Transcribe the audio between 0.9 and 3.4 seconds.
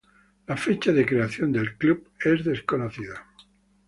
de creación del club es desconocida.